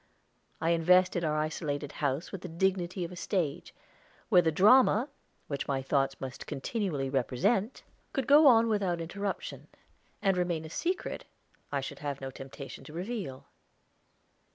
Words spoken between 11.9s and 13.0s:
have no temptation to